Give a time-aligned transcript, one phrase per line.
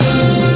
[0.00, 0.53] ပါ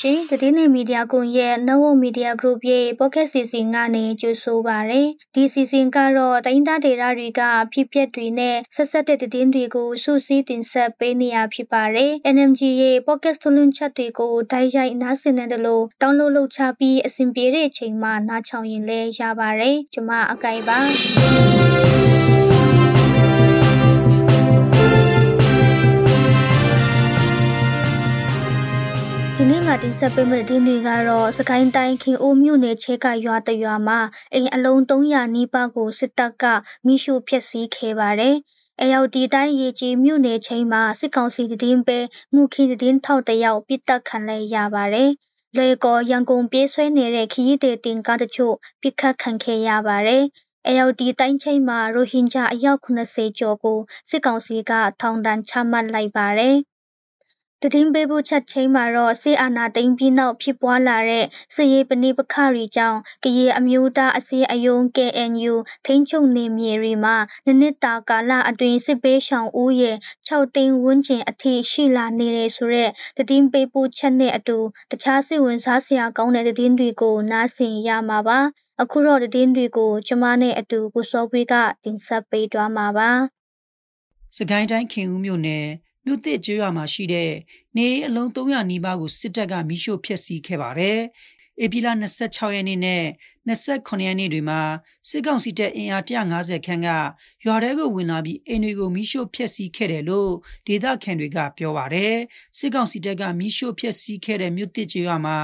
[0.00, 5.02] ရှင်။တည်င်းနေမီဒီယာကွန်ရဲ့ Now Media Group ရဲ့ Podcast Season ကနေကြိုဆိုပါရစေ။
[5.34, 7.42] ဒီ Season ကတော့တိုင်းသားဒေသတွေက
[7.72, 20.78] ဖြစ်ပျက်တွေနဲ့ဆက်ဆက်တဲ့တည်င်းတွေကိုစုစည်းတင်ဆက်ပေးနေရဖြစ်ပါတယ်။ NMG ရဲ့ Podcast ထုတ်လွှင့်ချက်တွေကိုဓာတ်ရိုက်နားဆင်နေတယ်လို့ download လုပ်ချပြီးအဆင်ပြေတဲ့အချိန်မှာနားချောင်ရင်လည်းရပါတယ်။ကျွန်မအကိုင်ပါ။
[29.54, 34.00] နေ့မှာတင်ဆက်ပေးမယ့်ဒီနေ့ကတော့စကိုင်းတိုင်းခင်အိုးမြို့နယ်ချဲကရွာတရွာမှာ
[34.34, 36.44] အိမ်အလုံး300နီးပါးကိုစစ်တပ်က
[36.86, 38.36] မိရှုဖျက်ဆီးခဲ့ပါတယ်။
[38.82, 41.98] အယောက်ဒီတိုင်းရေကြီးမြို့နယ်ချင်းမှာစစ်ကောင်စီတည်င်းပဲ
[42.34, 45.10] မှုခင်းတည်င်းထောက်တယောက်ပြစ်တက်ခံလိုက်ရပါတယ်။
[45.56, 50.24] လွေကောရန်ကုန်ပြေးဆွဲနေတဲ့ခရီးသည်တင်ကားတချို့ပြစ်ခတ်ခံခဲ့ရပါတယ်။
[50.68, 53.78] အယောက်ဒီတိုင်းချင်းမှာရိုဟင်ဂျာအယောက်80ကျော်ကို
[54.10, 56.56] စစ်ကောင်စီကထောင်ဒဏ်ချမှတ်လိုက်ပါတယ်။
[57.64, 61.24] သတင်းပေးပို့ချက်ချင်းမှာတော့စစ်အာဏာသိမ်းပြီးနောက်ဖြစ်ပွားလာတဲ့
[61.54, 65.54] စစ်ရေးပဋိပက္ခတွေကြောင့်ကရင်အမျိုးသားအစည်းအရုံး KNU
[65.86, 69.90] ထိန်းချုပ်နေမြေတွေမှာနှစ်နှစ်တာကာလအတွင်းစစ်ပေးရှောင်ဦးရေ
[70.28, 74.58] 6သိန်းဝန်းကျင်အထိရှိလာနေတဲ့ဆိုတဲ့သတင်းပေးပို့ချက်နဲ့အတူ
[74.90, 78.38] တခြားစိတ်ဝင်စားစရာကောင်းတဲ့သတင်းတွေကိုနားဆင်ရမှာပါ
[78.82, 81.54] အခုတော့သတင်းတွေကိုကျမနဲ့အတူကိုစောပွေးက
[81.84, 83.10] တင်ဆက်ပေးသွားမှာပါ
[84.36, 85.66] စကိုင်းတိုင်းခင်ဦးမြို့နယ်
[86.04, 87.32] မြို့သစ်ကျွော်မှာရှိတဲ့
[87.76, 91.00] နေအလုံး300နီးပါးကိုစစ်တပ်ကမိရှို့ဖျက်ဆီးခဲ့ပါတယ်။
[91.62, 93.04] ဧပြီလ26ရက်နေ့နဲ့
[93.48, 94.60] 28ရက်နေ့တွေမှာ
[95.08, 96.88] စစ်ကောင်စီတပ်အင်အား150ခန်းက
[97.44, 100.32] ရွာထဲကိုဝင်လာပြီးအိမ်တွေကိုမိရှို့ဖျက်ဆီးခဲ့တယ်လို့
[100.66, 102.14] ဒေသခံတွေကပြောပါတယ်။
[102.58, 105.38] စစ်ကောင်စီတပ်ကမိရှို့ဖျက်ဆီးခဲ့တဲ့မြို့သစ်ကျွော်မှာ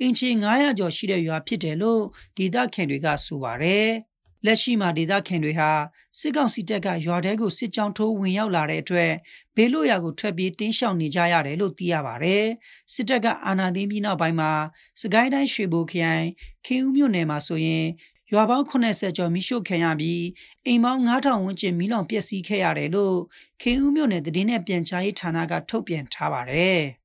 [0.00, 2.02] အင်ချီ900ကျော်ရှိတဲ့ရွာဖြစ်တယ်လို့
[2.36, 3.88] ဒေသခံတွေကဆိုပါတယ်။
[4.46, 5.70] လက်ရှိမှာဒေသခံတွေဟာ
[6.18, 9.12] စစ်ကောင်စီတပ်ကရွာထဲကိုစစ်ကြောင်းထိုးဝင်ရောက်လာတဲ့အတွက်
[9.56, 12.44] ဘေးလွတ်ရာကိုထွက်ပြေးတင်းရှောင်နေကြရတယ်လို့သိရပါတယ်။
[12.94, 14.52] စစ်တပ်ကအာဏာသိမ်းပြီးနောက်ပိုင်းမှာ
[15.00, 16.26] စကိုင်းတိုင်းရွှေဘိုခရိုင်
[16.66, 17.86] ခင်ဦးမြို့နယ်မှာဆိုရင်
[18.32, 20.22] ရွာပေါင်း80ကျော်မိရှို့ခံရပြီး
[20.66, 23.16] အိမ်ပေါင်း9000ဝန်းကျင်မိလောင်ပျက်စီးခဲ့ရတယ်လို့
[23.62, 26.82] ခင်ဦးမြို့နယ်တည်င်းပြန်ကြားရေးဌာနကထုတ်ပြန်ထားပါတယ်။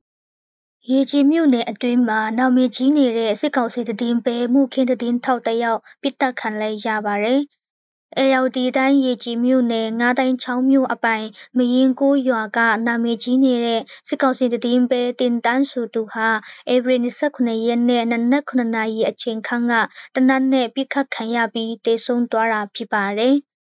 [0.92, 7.42] ရေကြီးမြို့နယ်အတွင်းမှာနာမည်ကြီးနေတဲ့စစ်ကောင်စီသတင်းပဲမှုခင်းသတင်းထောက်တယောက်ပြစ်တက်ခံလိုက်ရပါတယ်။
[8.18, 11.26] အေယော်ဒီတိုင်းရေကြီးမြို့နယ်ငါးတိုင်းချောင်းမြို့အပိုင်
[11.58, 16.28] မရင်ကိုရွာကနာမည်ကြီးနေတဲ့စစ်ကောင်စီသတင်းပဲတင်တန်းစုသူဟာ
[16.74, 16.96] ဧပြီ
[17.32, 19.74] 29ရက်နေ့နနက်9နာရီအချိန်ခန့်က
[20.16, 23.36] တနတ်နဲ့ပြစ်ခတ်ခံရပြီးတေဆုံးသွားတာဖြစ်ပါတယ်။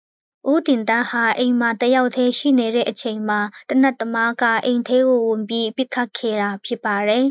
[0.53, 7.27] ဦးတင်တန်းဟာအိမ်မှာတယောက်တည်းရှိနေတဲ့အချိန်မှာသေနတ်သမားကအိမ်ထဲကိုဝင်ပြီးပစ်ခတ်ခဲ့တာဖြစ်ပါတယ်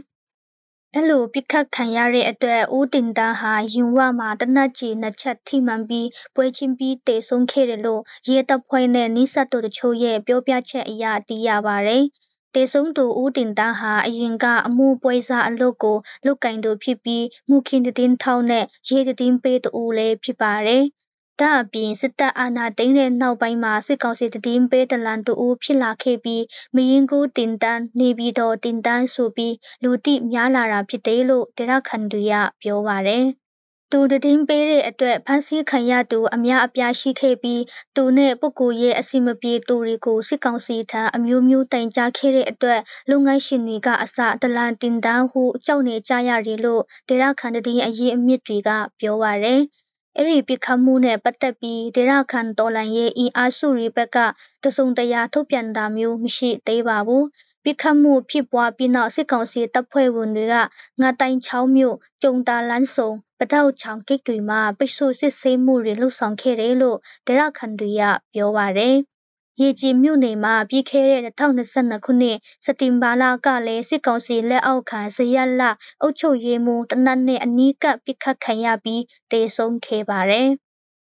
[0.95, 12.03] ။အဲ့လိုပစ်ခတ်ခံရတဲ့အတွက်ဦးတင်တန်းဟာရင်ဝမှာသေနတ်ကျည်နှစ်ချက်ထိမှန်ပြီးပွဲချင်းပြီးသေဆုံးခဲ့တယ်လို့ရဲတပ်ဖွဲ့နဲ့နီးစပ်သူတချို့ရဲ့ပြောပြချက်အရသိရပါတယ်။
[12.55, 20.85] တေဆုံးသူဦးတင်တန်းဟာအရင်ကအမှုပွဲစားအလုပ်ကိုလုပ်ကင်သူဖြစ်ပြီးမှုခင်းတဲ့ထောက်နဲ့ရေတဲ့ပေးတူလည်းဖြစ်ပါတယ်။
[21.41, 26.43] ဒါ့အပြင်စစ်တပ်အာဏာသိမ်းတဲ့နောက်ပိုင်းမှာစစ်ကောင်စီသတင်းပေးဒလန်တဦးဖြစ်လာခဲ့ပြီး
[26.75, 33.25] မယင်းကိုတင်တန်းနေပြည်တော်တင်တန်းဆိုပြီးလူတိများလာတာဖြစ်တယ်လို့ဒေသခံတွေကပြောပါတယ်။
[33.91, 37.61] သူတည်င်းပေးတဲ့အတွက်ဖမ်းဆီးခံရသူအများအပြားရှိခဲ့ပြီး
[37.95, 42.79] သူနဲ့ပုဂ္ဂိုလ်ရဲ့အစီမပြေသူတွေကိုစစ်ကောင်စီထံအမျိုးမျိုးတိုင်ကြားခဲ့တဲ့အတွက်
[43.09, 49.61] လုပ်ငန်းရှင်တွေကအစဒလန်တင်တန်းဟုကြောက်နေကြရတယ်လို့ဒေသခံတည်င်းအရေးအမြစ်တွေကပြောပါတယ်။
[50.17, 54.17] အဲ့ဒီပြစ်ခတ်မှုနဲ့ပတ်သက်ပြီးဒေသခံတော်လှန်ရေးအင်အားစုတွေဘက်က
[54.63, 57.23] တစုံတရာထုတ်ပြန်တာမျိုးမရှိသေးပါဘူး။
[57.63, 60.55] ပြစ်ခတ်မှုဖြစ်ပွားပြီးနောက်စစ်ကောင်စီတပ်ဖွဲ့ဝင်တွေက
[61.01, 63.09] ငါတိုင်ချောင်းမြို့ကျုံတာလန်းစုံ
[63.39, 66.97] ပတောက်ချောင်ကိတ်တွေမှာပိတ်ဆို့စစ်ဆေးမှုတွေလှုပ်ဆောင်ခဲ့တယ်လို့
[67.27, 68.01] ဒေသခံတွေက
[68.33, 68.95] ပြောပါတယ်။
[69.61, 75.61] ရေကြီးမြို့နယ်မှာပြီးခဲ့တဲ့2022ခုနှစ်စက်တင်ဘာလကလည်းစစ်ကောင်စီလက်အောက်ခံဇရက်လ
[76.01, 80.49] အုပ်ချုပ်ရေးမှူးတနတ်နဲ့အနီးကပ်ပစ်ခတ်ခံရပြီးတေဆုံးခဲ့ပါတယ်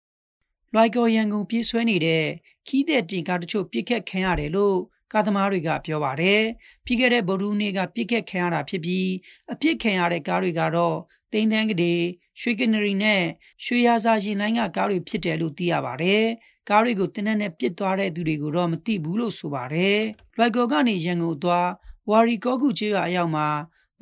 [0.73, 2.25] ။လွိုက်ကောရန်ကုန်ပြေးဆွဲနေတဲ့
[2.67, 4.77] ခီးတဲ့တင်ကားတချို့ပြစ်ခတ်ခံရတယ်လို့
[5.13, 6.41] ကာသမားတွေကပြောပါတယ်။
[6.85, 9.09] ပြီးခဲ့တဲ့ဗုဒ္ဓနေ့ကပြစ်ခတ်ခံရတာဖြစ်ပြီး
[9.51, 10.97] အပြစ်ခံရတဲ့ကားတွေကတော့
[11.31, 12.03] တိန်တန်းကလေး
[12.41, 13.23] ရွှေကနရီနဲ့
[13.65, 16.23] ရွှေရစာရင်လိုင်းကကားတွေဖြစ်တယ်လို့သိရပါတယ်။
[16.69, 19.99] ကားတွေကိုတင်းနဲ့ပစ်သွားတဲ့သူတွေကိုတော့မသိဘူးလို့ဆိုပါတယ်။
[20.37, 21.69] လွိုက်ကော်ကနေရန်ကုန်သွား
[22.09, 23.47] ဝါရီကောကူချေရွာအရောက်မှာ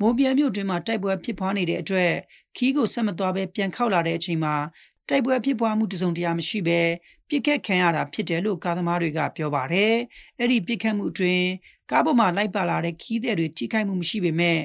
[0.00, 2.12] မိုးပြဲမြို့တွင်မှာတိုက်ပွဲဖြစ်ပွားနေတဲ့အတွက်
[2.56, 4.54] ခီးကိုဆက်မသွားပဲပြန်ခောက်လာတဲ့အချိန်မှာ
[5.08, 6.80] တိုက်ပွဲဖြစ်ပွားမှုတစုံတရာမရှိဘဲ
[7.28, 9.94] ပြစ်ခတ်ခံရတာဖြစ်တယ်လို့ကာသမားတွေကပြောပါတယ်။
[10.38, 11.48] အဲ့ဒီပြစ်ခတ်မှုအတွင်း
[11.90, 14.58] ကားပေါ်မှာလိုက်ပါလာတဲ့ခီးသည်တွေထိခိုက်မှုမရှိပေမဲ့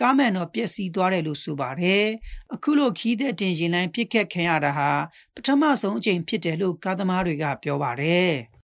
[0.00, 2.04] ကားမှန်တော့ပျက်စီးသွားတယ်လို့ဆိုပါတယ်။
[2.54, 4.90] အခုလိုခီးသည်တင်ရင်လိုင်းပြစ်ခတ်ခံရတာဟာ
[5.34, 8.32] ပထမဆုံးအကြိမ်ဖြစ်တယ်လို့ကားသမားတွေကပြောပါတယ်။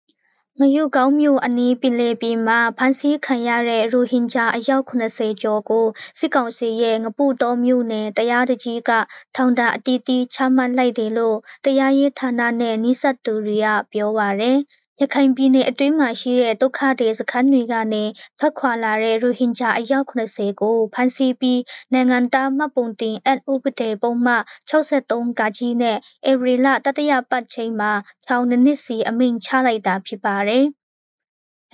[0.61, 5.87] ငရုတ်ကောင်းမြို့အနီးပင်လယ်ပြင်မှာဖမ်းဆီးခံရတဲ့ရိုဟင်ဂျာအယောက်70ကျော်ကို
[6.19, 8.91] စစ်ကောင်စီရဲ့ငပုတောမြို့နယ်တရားသူကြီးက
[9.37, 14.59] ထောင်ဒဏ်အသီးသီးချမှတ်လိုက်တယ်လို့တရားရေးဌာနနဲ့နီးစပ်သူတွေကပြောပါတယ်။
[15.03, 18.05] ရခိုင်ပြည်နယ်အတွင်းမှာရှိတဲ့ဒုက္ခသည်စခန်းတွေကနေ
[18.39, 21.61] ထွက်ခွာလာတဲ့ရိုဟင်ဂျာအယောက်70ကိုဖမ်းဆီးပြီး
[21.93, 24.35] နိုင်ငံသားမှတ်ပုံတင်အက်ဥပဒေပုံမှ
[24.71, 25.97] 63ကကြီးနဲ့
[26.31, 27.93] ဧပြီလတတိယပတ်ချိန်မှာ
[28.27, 30.67] ထောင်နှစ်နှစ်စီအမိန့်ချလိုက်တာဖြစ်ပါတယ်။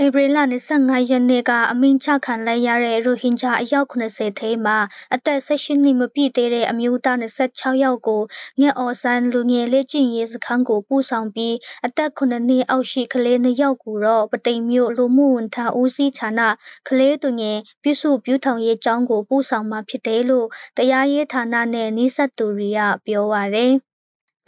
[0.05, 0.39] ဧပြီလ
[0.75, 4.79] 25ရက်နေ့ကအမိန့်ချခံလိုက်ရတဲ့ရိုဟင်ဂျာအယောက်80ထဲမှာ
[5.15, 8.23] အသက်18နှစ်မပြည့်သေးတဲ့အမျိုးသား26ယောက်ကို
[8.61, 11.55] ငှက်အော်ဆန်းလူငယ်လေးကျင့်ရေးစခန်းကိုပို့ဆောင်ပြီး
[11.87, 16.41] အသက်9နှစ်အောက်ရှိကလေး2ယောက်ကိုတော့ပတိမ်မြို့လူမှုဝန်ထမ်းဦးစီးဌာန
[16.89, 20.47] ကလေးသူငယ်ပြုစုပြုထောင်ရေးကျောင်းကိုပို့ဆောင်မှာဖြစ်တယ်လို့
[20.77, 23.73] တရားရေးဌာနနဲ့နှိစက်သူတွေကပြောပါရယ်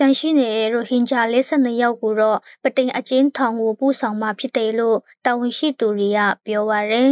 [0.03, 7.11] ကျန်ရှိနေတဲ့ရိုဟင်ဂျာ42ယောက်ကိုတော့ပတိန်အကျဉ်းထောင်ကိုပို့ဆောင်မှာဖြစ်တယ်လို့တာဝန်ရှိသူတွေကပြောပါရယ်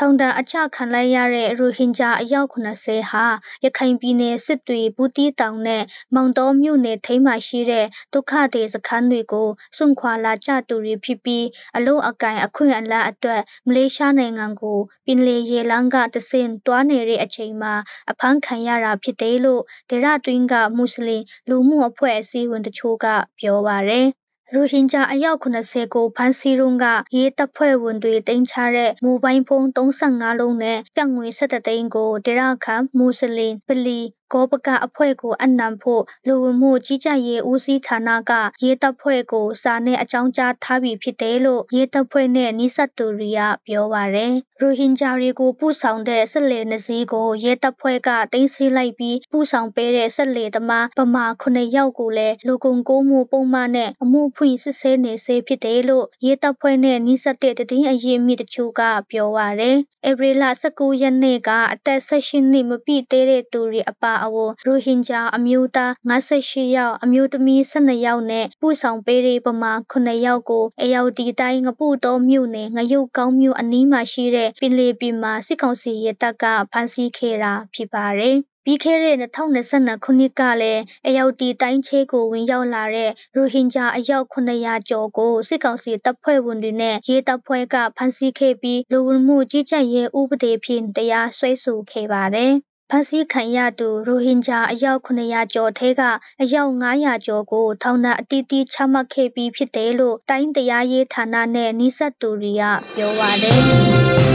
[0.00, 3.26] ထောင်ဒဏ်အချခံလိုက်ရတဲ့ရိုဟင်ဂျာအယောက်80ဟာ
[3.64, 5.82] ရခိုင်ပြည်နယ်စစ်တွေဘူးတီးတောင်နဲ့
[6.14, 11.46] မောင်တော်မြို့နယ်ထိမ်းမှရှိတဲ့ဒုက္ခသည်စခန်းတွေကိုစွန့်ခွာလာကြသူတွေဖြစ်ပြီး
[11.76, 17.74] အလို့အကင်အခွင့်အလမ်းအတွက်မလေးရှားနိုင်ငံကိုပင်လေရေလမ်းကတဆင့်တွားနေတဲ့အချိန်မှာ
[18.10, 23.06] အဖမ်းခံရတာဖြစ်တယ်လို့ဒေရတွင်းကမွတ်စလင်လူမှုအဖွဲ့အစည်းဝင်တချို့က
[23.38, 24.08] ပြောပါရယ်
[24.54, 26.84] ရိုဟင်ဂျာအယောက်70ကိုဖမ်းဆီးရုံးက
[27.16, 34.00] ရေးတပ်ဖွဲ့ဝင်တွေတင်ချတဲ့မိုဘိုင်းဖုန်း35လုံးနဲ့ကြံငွေ17သိန်းကိုဒေရခမ်မူစလင်ပလီ
[34.32, 38.32] ဂောပကအဖွဲ့ကိုအနံဖို့လူဝင်မှုကြီးကြပ်ရေးဦးစီးဌာနက
[38.62, 59.76] ရေးတပ်ဖွဲ့ကိုစာနဲ့အကြောင်းကြားထားပြီးဖြစ်တယ်လို့ရေးတပ်ဖွဲ့နဲ့နှိစက်သူတွေကပြောပါရယ်ရိုဟင်ဂျာတွေကိုပူဆောင်တဲ့ဆက်လေနှစည်းကိုရေးတပ်ဖွဲ့ကတင်းစီလိုက်ပြီးပူဆောင်ပေးတဲ့ဆက်လေသမားဗမာ9ယောက်ကိုလည်းလူကုန်ကိုးမှုပုံမှန်နဲ့အမှုဖွင့်စစ်ဆေးနေစေဖြစ်တယ်လို့ရေးတပ်ဖွဲ့နဲ့နှိစက်တဲ့တည်င်းအရေးမြစ်တချို့ကပြောပါရယ်
[60.08, 92.52] ဧပြီလ19ရက်နေ့ကအသက်16နှစ်မပြည့်သေးတဲ့သူတွေအပါအဝင်ရိုဟင်ဂျာအမျိုးသား58ယောက်အမျိုးသမီး12ယောက်နဲ့ပူဆောင်ပေးတဲ့ပမာ9ယောက်ကိုအယောဒီတိုင်းငပုတော်မြို့နယ်ငရုတ်ကောင်းမြို့အနီးမှာရှိတဲ့ပင်လေပင်မှာစစ်ကောင်စီရဲတပ်ကဖမ်းဆီးခဲ့တာဖြစ်ပါတယ်ပြီးခဲ့တဲ့2022ခုနှစ်ကလည်းအယောက်တီတိုင်းချေကိုဝင်ရောက်လာတဲ့ရိုဟင်ဂျာအယောက်900ကျော်ကိုစစ်ကောင်စီတပ်ဖွဲ့ဝင်တွေနဲ့ရဲတပ်ဖွဲ့ကဖမ်းဆီးခဲ့ပြီးလူဝင်မှုကြီးကြပ်ရေးဥပဒေဖြင့်တရားစွဲဆိုခဲ့ပါတယ်
[92.90, 96.02] ဖမ်းဆီးခံရသူရိုဟင်ဂျာအယောက်900ကျော်ထဲက
[96.42, 102.62] အယောက်900ကျော်ကိုထောင်ဒဏ်အတိအကျချမှတ်ခဲ့ပြီးဖြစ်တယ်လို့တိုင်းတရားရေးဌာနနဲ့နှိစက်သူတွေက
[102.94, 104.27] ပြောပါတယ်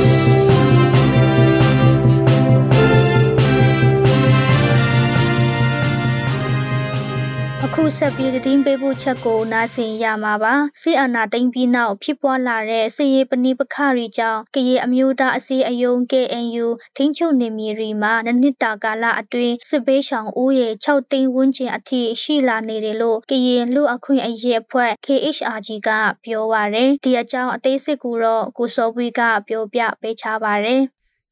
[7.86, 25.90] ခုဆက်ပြီးသတင်းပေးပို့ချက်ကိုနားဆင်ရမှာပါစစ်အာဏာသိမ်းပြီးနောက်ဖြစ်ပွားလာတဲ့စစ်ရေးပဏိပခရီကြောင့်ကရေအမျိုးသားအစည်းအယုံ KNU ထိန်းချုပ်နေမြေတွေမှာနှစ်တာကာလအတွင်းစစ်ဘေးရှောင်ဦးရေ6သိန်းဝန်းကျင်အထိရှိလာနေတယ်လို့ကရင်လူအခွင့်အရေးအဖွဲ့ KHRG က
[26.24, 30.82] ပြောပါရယ်ဒီအကြောင်းအသေးစိတ်ကိုတော့ကိုစောပွေးကပြောပြပေးချပါရယ်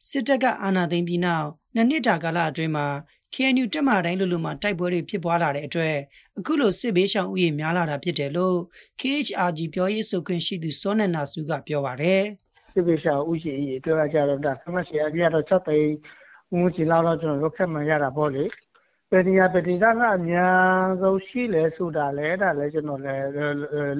[0.07, 2.87] စစ်တပ်ကအာဏာသိမ်းပြီးနောက်နှစ်တာကာလအတွင်းမှာ
[3.35, 5.95] KNU တက်မာတိုင်းလူလူမှာတိုက်ပွဲတွေဖြစ်ပွားလာတဲ့အတွက်
[6.37, 8.57] အခုလိုစစ်ဘေးရှောင်ဥယျာဉ်များလာတာဖြစ်တယ်လို့
[8.99, 12.21] KHRG ပြောရေးဆိုခွင့်ရှိသူစောနန္ဒစုကပြောပါတယ်
[12.73, 15.93] စစ်ဘေးရှောင်ဥယျာဉ်ကြီးပြောရကြတော့ဒါဆမစီအပြည့်တော့6သိန်း
[16.57, 18.45] ဦးစီလောက်တော့ကျွန်တော်တို့ခက်မှန်ရတာပေါ့လေ
[19.09, 23.15] ပယ်ဒီယာပယ်ဒီတာကအများဆုံးရှိလဲဆိုတာလဲဒါလဲကျွန်တော်လဲ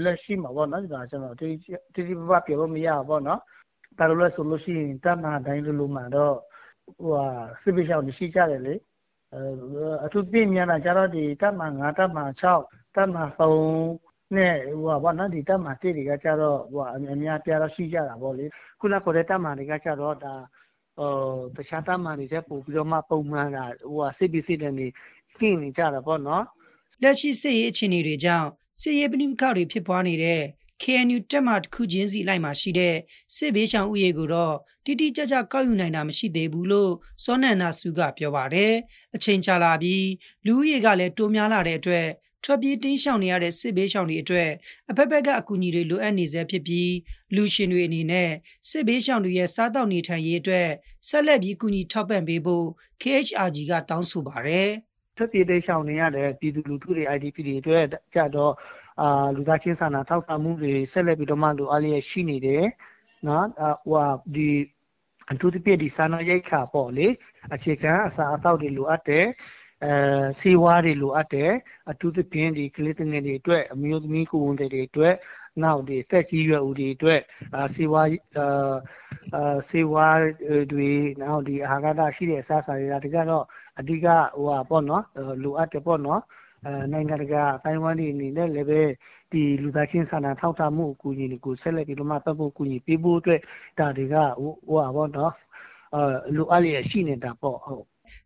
[0.03, 1.50] လက်ရှိမှာပေါ့နော်ဒါကျွန်တော်တိ
[1.93, 3.39] တိတိပပပြောလို့မရဘူးပေါ့နော်
[3.97, 6.35] ဒါလိုလဲဆိုလို့ရှိရင်တတ်မှတိုင်းလူလူမှတော့
[6.97, 7.25] ဟိုဟာ
[7.61, 8.75] စစ်ဘေးရှောင်ရှိကြတယ်လေ
[10.05, 12.19] အထူးပြင်းများတာကျတော့ဒီတပ်မ9တပ်မ
[12.57, 13.17] 6တပ်မ
[13.77, 18.45] 3နဲ့ဟိုပါနော်ဒီတပ်မ1တွေကကျတော့ဟိုအများပြားတော့ရှိကြတာပေါ့လေ
[18.79, 20.33] ခုနကခေါ်တဲ့တပ်မတွေကကျတော့ဒါ
[20.97, 21.13] ဟို
[21.55, 24.88] တခြားတပ်မတွေတက်ပို့ပြီးတော့မှပုံမှန်တာဟိုဟာစစ်ပြီးစစ်တဲ့နေ
[25.39, 26.43] ကင်းနေကြတာပေါ့နော်
[27.01, 28.47] လက်ရှိစစ်ရေးအခြေအနေတွေကြောင့်
[28.81, 30.41] စစ်ရေးပဋိပက္ခတွေဖြစ်ပွားနေတဲ့
[30.81, 32.95] KNU တက်မှတစ်ခုချင်းစီလိုက်မှာရှိတဲ့
[33.35, 38.73] စစ်ဘေးရှောင်ဥယေကိုတော့တိတိကျကျကောက်ယူနိုင်တာမရှိသေးဘူးလို့စောနန္ဒစုကပြောပါတယ်။
[39.15, 40.07] အချိန်ကြာလာပြီး
[40.45, 42.07] လူဥယေကလည်းတိုးများလာတဲ့အတွက်
[42.43, 44.51] ထွက်ပြေးတင်းရှောင်နေရတဲ့စစ်ဘေးရှောင်တွေအတွက်
[44.89, 46.91] အဖက်ဖက်ကအကူအညီတွေလိုအပ်နေစေဖြစ်ပြီး
[47.35, 48.29] လူရှင်တွေအနေနဲ့
[48.69, 50.69] စစ်ဘေးရှောင်တွေရဲ့စားတောက်နေထိုင်ရေးအတွက်
[51.07, 52.65] ဆက်လက်ပြီးကူညီထောက်ပံ့ပေးဖို့
[53.01, 54.71] KHRG ကတောင်းဆိုပါတယ်။
[55.21, 58.53] ထွက်ပြေးတင်းရှောင်နေရတဲ့ပြည်သူလူထုတွေ IDP တွေအတွက်ကြတော့
[59.01, 62.65] အာလူသားချင်းစာနာထောက်ထားမှုတွေဆက်လက်ပြီးတော့မှလိုအပ်လျက်ရှိနေတယ်
[63.27, 63.47] နော်
[63.89, 64.49] ဟိုဒီ
[65.31, 67.07] အထူးသဖြင့်ဒီစာနာရိတ်ခါပေါ့လေ
[67.53, 69.25] အခြေခံအစာအသောက်တွေလိုအပ်တယ်
[69.85, 69.93] အဲ
[70.39, 71.51] စီဝါးတွေလိုအပ်တယ်
[71.91, 75.15] အထူးသဖြင့်ဒီကလေးငယ်တွေအတွက်အမျိုးသမီးကိုဝန်တွေအတွက်
[75.63, 77.21] နောက်ဒီသက်ကြီးရွယ်ဦးတွေအတွက်
[77.55, 78.03] အာစီဝါ
[78.37, 78.73] အာ
[79.35, 80.07] အာစီဝါ
[80.71, 80.89] တွေ
[81.21, 83.43] နောက်ဒီအာဟာရရှိတဲ့အစားအစာတွေကတကတော့
[83.79, 85.03] အဓိကဟိုပါပေါ့နော်
[85.43, 86.21] လိုအပ်တယ်ပေါ့နော်
[86.65, 88.81] အဲနိုင်ငံတကာအတိုင်းဝိုင်းတွေအနေနဲ့လည်းပဲ
[89.31, 93.41] ဒီလူသားချင်းစာနာထောက်ထားမှုအကူအညီတွေကိုဆက်လက်ပြီးတော့မှပတ်ဖို့အကူအညီပေးဖို့အတွက်
[93.79, 95.33] ဒါတွေကဟိုဟိုပါပေါ့နော်
[95.95, 97.83] အဲလိုအပ်လျက်ရှိနေတာပေါ့ဟုတ်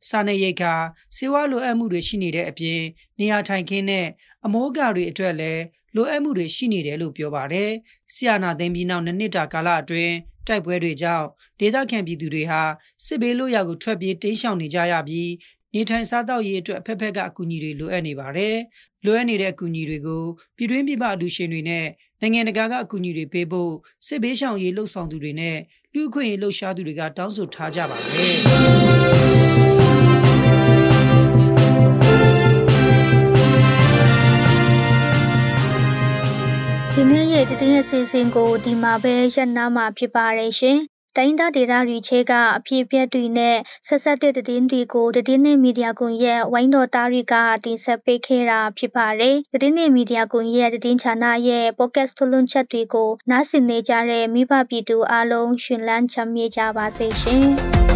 [0.09, 0.73] စာနယ်ရိတ်ခါ
[1.17, 2.81] စေဝါလိုအပ်မှုတွေရှိနေတဲ့အပြင်
[3.19, 4.07] နေရာထိုင်ခင်းနဲ့
[4.45, 5.63] အမောကတွေအတွက်လည်း
[5.95, 7.69] လိုအပ်မှုတွေရှိနေတယ်လို့ပြောပါတယ်။
[8.13, 10.13] ဆီယနာသိမ်းပြီးနောက်နှစ်နှစ်တာကာလအတွင်း
[10.47, 11.27] တိုက်ပွဲတွေကြောင့်
[11.59, 12.61] ဒေသခံပြည်သူတွေဟာ
[13.05, 15.31] စစ်ဘေးလွတ်ရာကိုထွက်ပြေးတိမ်းရှောင်နေကြရပြီး
[15.73, 18.55] နေထိုင်စားသောက်ရေးအတွက်အဖက်ဖက်ကအကူအညီတွေလိုအပ်နေပါတယ်။
[19.05, 20.23] လိုအပ်နေတဲ့အကူအညီတွေကို
[20.57, 21.85] ပြည်တွင်းပြည်ပအလူရှင်တွေနဲ့
[22.21, 23.73] နိုင်ငံတကာကအကူအညီတွေပေးဖို့
[24.07, 25.57] စစ်ဘေးရှောင်ရေးလှုပ်ဆောင်သူတွေနဲ့
[25.93, 28.35] လူ့အခွင့်အရေးလှုပ်ရှားသူတွေကတောင်းဆိုထားကြပါတယ်။
[36.97, 40.79] ဒီနေ့ ရဲ့တည်င်းရဲ့စီစဉ်ကိုဒီမှာပဲရပ်နာမှာဖြစ်ပါတယ်ရှင်
[41.15, 57.45] တိုင်းသားဒေသတွေချဲကအဖြစ်အပျက်တွေနဲ့ဆက်စပ်တဲ့သတင်းတွေကိုသတင်းနဲ့မီဒီယာကွန်ရက်ဝိုင်းတော်သားတွေကတင်ဆက်ပေးခဲ့တာဖြစ်ပါတယ်။သတင်းနဲ့မီဒီယာကွန်ရက်သတင်းဌာနရဲ့ podcast ထုတ်လွှင့်ချက်တွေကိုနားဆင်နေကြတဲ့မိဘပြည်သူအားလုံးရှင်လန်းချမ်းမြေ့ကြပါစေရှင်။